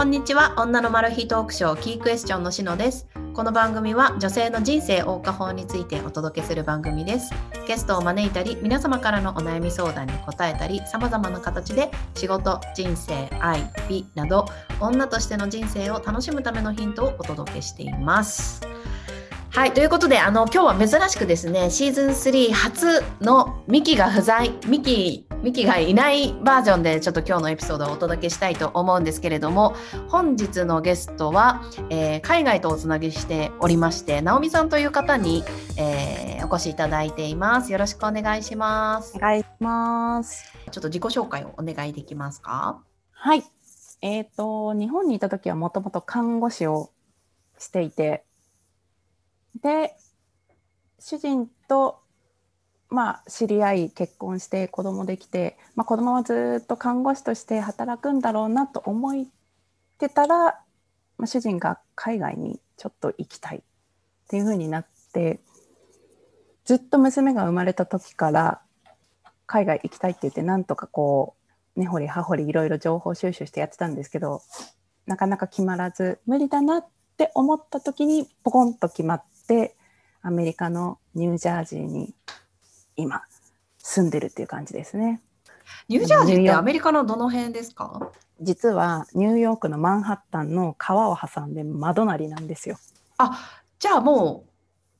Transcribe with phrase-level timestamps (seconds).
[0.00, 0.54] こんにちは。
[0.56, 3.06] 女のマル秘トークショーキークエスチョンのしのです。
[3.34, 7.34] この番組は女性の人生謳歌法についてお届けする番組です。
[7.68, 14.46] ゲストを招いたり皆様からのお悩み相談に答えたり様々な形で仕事人生愛美など
[14.80, 18.62] 女としての人生を楽しむためのヒントをお届けしています。
[19.50, 24.50] はいということであの今日は珍しくですねシーズン3初のミキが不在。
[24.66, 29.74] ミキミキがいないバージョンでちょっと今日のエピソードをお届けしたいと思うんですけれども
[30.08, 35.42] 本日のゲストは、えー、海外とおつなぎしておりまして直美さんという方に、
[35.78, 37.72] えー、お越しいただいています。
[37.72, 39.16] よろしくお願いします。
[39.16, 40.44] お願いします。
[40.70, 42.82] ちょっと自己紹介をお願いできますか？
[43.12, 43.42] はい。
[44.02, 46.90] えっ、ー、と日本にいた時はもともと看護師を
[47.58, 48.24] していて
[49.62, 49.94] で
[50.98, 51.99] 主人と
[52.90, 59.24] まあ知り合い結婚して子供できて、まあ、子供はずっと看護師として働くんだろうなと思っ
[59.98, 60.36] てたら、
[61.16, 63.60] まあ、主人が海外にちょっと行きたいっ
[64.28, 65.40] ていうふうになって
[66.64, 68.60] ずっと娘が生まれた時から
[69.46, 71.34] 海外行きたいって言ってなんとかこ
[71.76, 74.42] う根掘り葉掘りいろいろ情報収集してやってたんですけど
[75.06, 79.76] なかなか決まらず無理だなって思った時にポコンと決まって、
[80.22, 82.14] アメリカのニュージャージーに
[83.00, 83.22] 今
[83.78, 85.20] 住んでるっていう感じですね。
[85.88, 88.10] ニュージャージーってアメリカのどの辺ですか？
[88.40, 92.78] 実はニューヨークのマンハッタンの川を挟んで窓なりなんですよ。
[93.18, 93.38] あ
[93.78, 94.44] じゃあも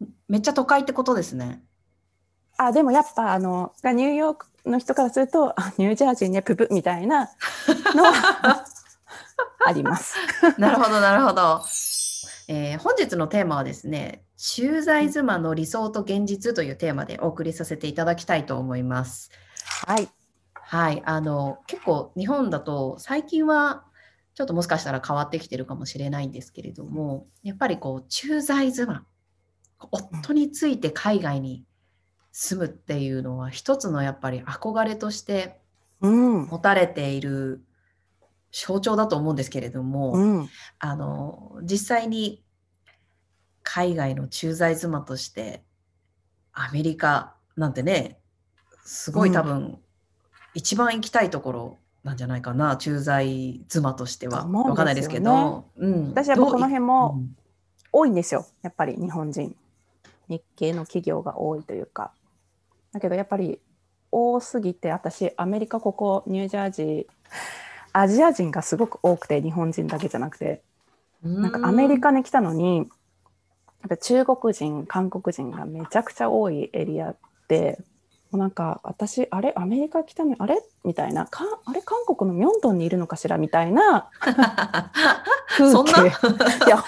[0.00, 1.62] うめっちゃ都会ってことですね。
[2.58, 7.30] あでもやっぱあのニューヨークの人からするとあニュージャージーねププみたいな
[7.94, 8.64] のは
[9.66, 10.14] あります。
[10.58, 11.62] なるほどなるほど。
[12.48, 19.30] えー、本日のテーマはですね、駐在妻の理想と現実というテーマでお送りさせていただきたいと思います。
[19.86, 20.08] はい。
[20.54, 21.02] はい。
[21.04, 23.84] あの、結構日本だと最近は
[24.34, 29.04] ちょっともしかしたら変わってきてるかもしれないんですけれども、やっぱりこう、駐在妻、
[29.90, 31.64] 夫について海外に
[32.32, 35.60] 住むっていうのは一つのやっぱり憧れとして
[36.00, 37.62] 持たれている
[38.52, 40.48] 象徴だと思うんですけれども、うん、
[40.78, 42.44] あの実際に
[43.62, 45.62] 海外の駐在妻として
[46.52, 48.18] アメリカなんてね
[48.84, 49.78] すごい多分、うん、
[50.54, 57.22] 一番行きたいところなんじゃないかな駐在妻としては、分かんないですけど、うん、私はこの辺も
[57.92, 58.44] 多いんですよ。
[58.62, 59.56] やっぱり日本人。
[60.28, 62.12] 日系の企業が多いというか。
[62.92, 63.60] だけどやっぱり
[64.10, 67.06] 多すぎて私アメリカここニュージャージー
[67.92, 70.62] アジア人がすごく多くて日本人だけじゃなくて。
[71.22, 72.88] なんかアメリカに来たのに
[74.00, 77.14] 中国人韓国人がめちゃくちゃ多いエリア
[77.46, 77.78] で
[78.32, 79.52] もうなんか私あれ？
[79.54, 80.60] アメリカ来たのあれ？
[80.84, 81.26] みたいな。
[81.26, 81.82] かあれ？
[81.82, 83.38] 韓国のミョンドンにいるのかしら？
[83.38, 84.10] みたいな。
[85.46, 86.08] 風景。
[86.66, 86.82] いや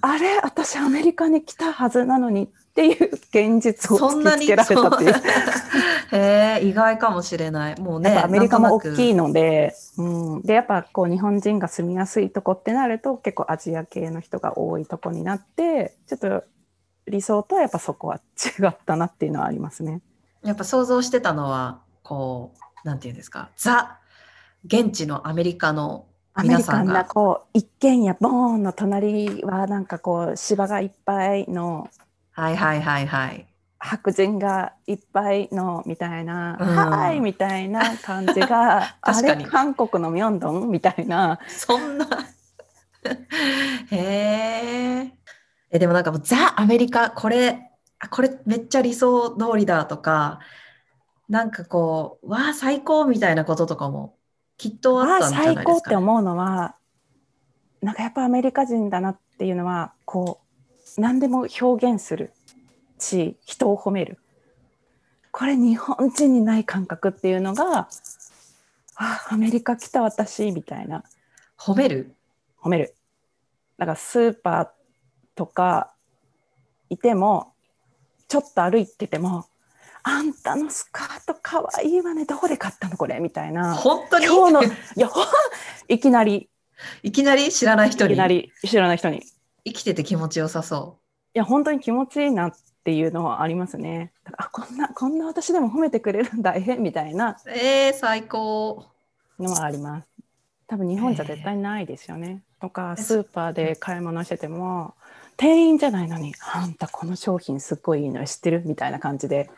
[0.00, 0.40] あれ？
[0.42, 5.14] 私アメリカに来たはずなのにっていう現実を突きつけられたっていう。
[6.10, 7.80] へえ意外かもしれない。
[7.80, 8.18] もうね。
[8.18, 16.42] アメリカも大きいので、うん、でやっぱこう日本人が住みやすいとこってなると結構アジア系の人が多いとこになってちょっと
[17.06, 20.00] 理想とはやっぱそこは違ったなっていうのはありますね。
[20.42, 22.52] やっぱ想像してたのはこ
[22.84, 23.98] うなんていうんですかザ
[24.64, 31.88] 現地のアメリカのアメリカンなこう一軒家ボーンの隣はなんかこう芝がいっぱいの
[32.34, 33.46] はいはいはいはい。
[33.78, 41.38] 白人がいっぱいのみたいな、うん、はいみたいな感じが あれ韓国のミョンドンみたいな。
[41.48, 42.06] そんな。
[43.90, 45.12] へ
[45.70, 47.70] えでもなんかもうザ・アメリカこれ
[48.10, 50.40] これめっちゃ理想通りだとか
[51.28, 54.16] なんかこうわあ最高みたいなこととかも
[54.56, 56.76] きっとあったんじゃないですか、ね、最高って思うのは
[57.82, 60.43] なんかやっぱアメリカ人だなっていうのはこう
[60.96, 62.32] 何でも表現する
[62.98, 64.18] し人を褒める。
[65.30, 67.88] これ日本人にない感覚っていうのが
[68.96, 71.02] あアメリカ来た私みたいな。
[71.58, 72.14] 褒める？
[72.62, 72.94] 褒める。
[73.78, 74.68] だからスーパー
[75.34, 75.92] とか
[76.88, 77.52] いても
[78.28, 79.46] ちょっと歩いてても
[80.04, 83.74] あんたのスカートかわいいわねどこで買ったのこれみたいな。
[83.74, 84.26] 本当に？
[84.26, 84.66] 今日のい
[84.96, 85.10] や
[85.88, 86.48] いきなり。
[87.02, 88.12] いきなり知らない人に？
[88.12, 89.22] いきなり知らない人に
[89.64, 91.04] 生きてて気持ちよさそう。
[91.34, 92.52] いや、本当に気持ちいいなっ
[92.84, 94.12] ていうのはありますね。
[94.36, 97.36] あこんな、こんな私でも褒めてくれるんだ、えみたいな。
[97.46, 98.86] えー、最高。
[99.38, 100.06] のはあります。
[100.66, 102.42] 多分日本じゃ絶対ないですよね。
[102.60, 104.94] とか、スーパーで買い物してても、
[105.36, 108.62] 店員じゃないのに、あんたこの商品すっごいいいの知ってる？
[108.64, 109.50] みたいな感じで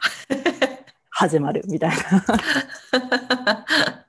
[1.11, 3.67] 始まるみたいな。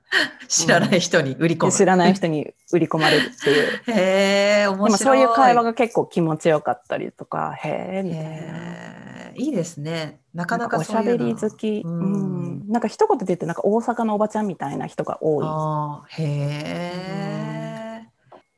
[0.48, 1.72] 知らない人に売り込む。
[1.72, 3.82] 知らない人に売り込まれるっていう。
[3.92, 4.98] へえ、面白い。
[4.98, 9.30] そういう会話が結構気持ちよかったりとか、へえ、みたいな。
[9.34, 10.20] いいですね。
[10.34, 15.46] なかなかおしゃべり好き、ううんん、なんか一言で言ってなんか大阪のおばちゃんみたいな人が多い。
[15.46, 18.08] あーへえ。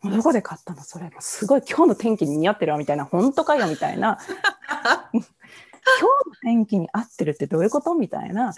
[0.03, 4.19] どこで買ったのそれすごい今日の天気に似合ってるわみたいな本当かよみたいな
[5.13, 5.29] 今日の
[6.43, 8.55] 天気に合ってるってどういうことみたいな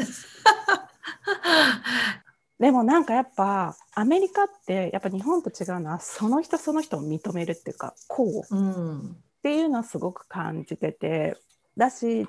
[2.62, 8.56] でもなんかやっぱアメリカってやっぱ日本と違うのはその人その人を認めるっていうかこう。
[8.56, 9.00] うん。
[9.00, 11.36] っていうのはすごく感じてて
[11.76, 12.28] だし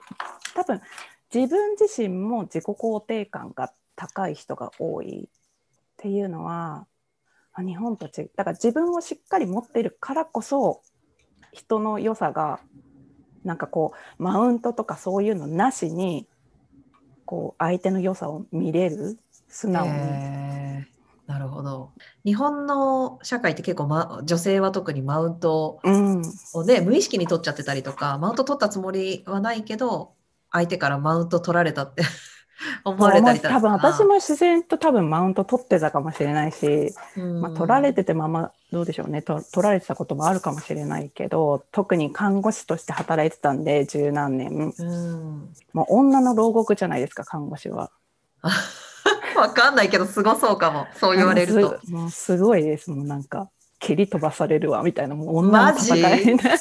[0.56, 0.82] 多分
[1.32, 5.30] 自分自身も自己肯定感が高い人が多いっ
[5.98, 6.88] ていうのは
[7.54, 8.32] あ日本と違う。
[8.36, 10.82] だから自分をしっかり持ってるからこそ
[11.52, 12.60] 人の良さが
[13.44, 16.28] なんかこうマウントとかそういうのなしに
[17.26, 19.20] こう相手の良さを見れる
[19.54, 19.92] 素直に。
[21.28, 21.92] なるほど。
[22.26, 26.24] 日本の社会って結構、ま、女性は特にマウントうん、
[26.54, 30.14] をね、無意識に取っちゃってたりとか、マウント取ったつもりはないけど、
[30.52, 32.04] 相手からマウント取られたって
[32.84, 33.54] 思われたりとか。
[33.56, 45.54] 多分私も自然と多分マウント取ってたかもしれないし、うん、まあ、取られててままどうでしょうねと取られてたこともあるかもしれないけど特に看護師として働いてたんで十何年うん。
[45.74, 47.92] もう女の牢獄じゃないですか看護師は。
[49.36, 50.88] わかんないけど、すごそうかも。
[50.96, 51.80] そう言われると。
[51.84, 56.54] すもうすごいですもうなんか蹴り飛ばされるわみたいなもう女の戦いみた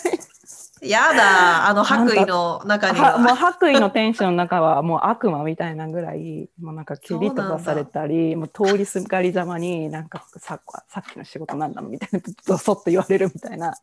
[0.85, 3.37] いやだ、あの白衣の中になはもうは。
[3.37, 13.75] 白衣のテンションの中はもう悪魔みたいなぐらいもうなんか蹴り飛ばされたりもう通りすがりざまになんかささっきの仕事なんだのみたいなドソッと言われるみたいな。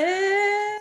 [0.00, 0.75] えー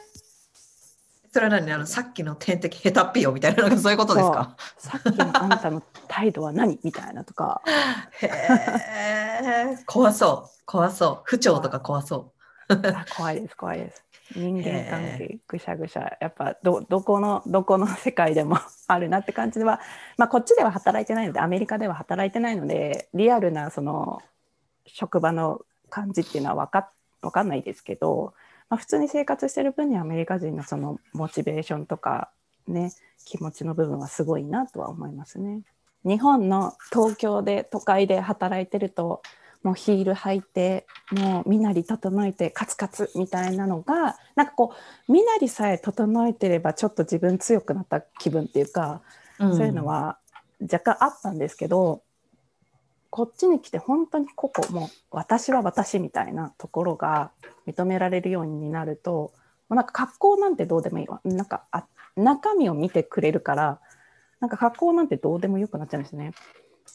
[1.36, 1.70] それは何？
[1.74, 4.56] あのさっきの天敵ヘタッピよみたいななんかそういうことですか？
[4.78, 6.80] さっきのあんたの態度は何？
[6.82, 7.62] みたいなとか。
[8.22, 10.62] へえ怖そう。
[10.66, 11.22] 怖そう。
[11.26, 12.32] 不調とか怖そ
[12.70, 14.02] あ怖いです怖いです。
[14.34, 16.16] 人間関係ぐしゃぐしゃ。
[16.22, 19.82] やっぱどどこのどこの世界でも あるなって感じでは、
[20.18, 24.22] まあ、こっちでは働いてないのでアメリカでは働いてないのでリアルなその
[24.86, 25.60] 職場の
[25.90, 26.90] 感じっていうのは分か
[27.22, 28.34] わかんないですけど、
[28.70, 32.30] まあ、普通に生活してる分にはアメリカ人のそのモチベーションとか
[32.68, 32.92] ね
[33.26, 35.62] 気持ちの部分はすごいなとは思いますね。
[36.04, 39.24] 日本の東京で都会で働いてると
[39.64, 44.76] もうヒール履いてもう身なり整えてカツカツみたいなのがなんかこ
[45.08, 49.02] う身なりさえ整えてればちょっと自分強くなった気分っていうか、
[49.40, 50.20] う、そういうのは
[50.62, 52.04] 若干あったんですけど
[53.16, 57.32] こっちに来て本当に個々もう私は私みたいなところが
[57.66, 59.32] 認められるようになるとも
[59.70, 61.22] うなんか格好なんてどうでもいいわ。
[61.24, 61.86] なんかあ
[62.18, 63.80] 中身を見てくれるから
[64.42, 66.34] なんか格好なんてどうでもよくなっちゃうんですね。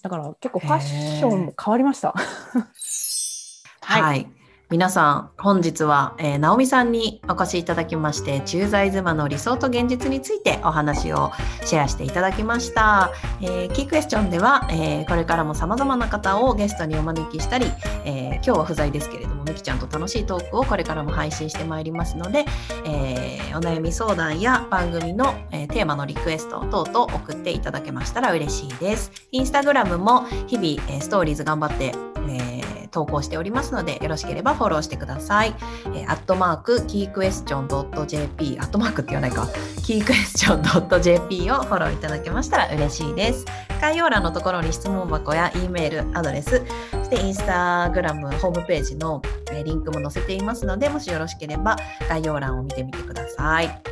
[0.02, 2.12] だから結構ファッションも変わりました。
[3.80, 4.30] はい、
[4.70, 11.32] 皆さん本日は、えー、直美さんにお越しいただきまして駐在妻の理想と現実についてお話を
[11.64, 17.66] シェアしていただきました、えーキークエスチョンでは、えーこれからも様々な方をゲストにお招きしたり、
[18.04, 22.44] えー今日は不在ですけれどもみきちゃんと楽しいトークをこれからも配信してまいりますので、
[22.86, 29.10] えーお悩み相談や番組の、えーテーマのリクエスト等々送っていただけましたら嬉しいです。
[29.32, 32.49] インスタグラムも日々、えーストーリーズ頑張って、えー
[32.90, 35.54] 投稿しておりますのでよろしければフォローしてください。
[35.86, 39.48] えー、アットマークキークエスチョン .jp アットマークって言わないか
[39.84, 43.44] キークエスチョン .jp をフォローいただけましたら嬉しいです。
[43.80, 51.76] 概要欄のところに質問箱や E メールアドレスそしてインスタグラムホームページのえリンクも載せていますのでもしよろしければ
[52.08, 53.82] 概要欄を見てみてください。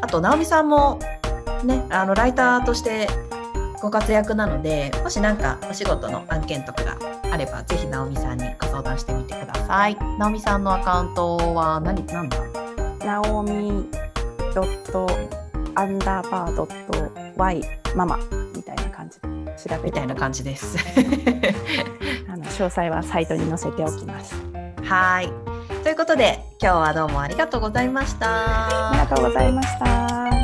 [0.00, 1.00] あと直美さんも
[1.64, 3.08] ねあのライターとして
[3.80, 6.98] ご活躍なのでもし何かお仕事の案件とかが
[7.30, 9.96] あればぜひ直美さんにご相談してみてください。
[10.18, 12.38] 直美さんのアカウントは何なんだ
[13.04, 13.88] ナオミ
[14.54, 15.06] ドット
[15.74, 17.62] アンダーバードット Y
[17.94, 18.18] ママ
[18.54, 20.76] みたいな感じで調べてみたいな感じです。
[22.28, 24.34] あの詳細はサイトに載せておきます。
[24.84, 25.32] はい。
[25.82, 28.90] ということで今日はどうもありがとうございました。
[28.90, 30.43] ありがとうございました。